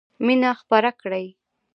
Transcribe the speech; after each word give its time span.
مینه 0.25 0.51
خپره 0.61 0.91
کړئ! 1.01 1.27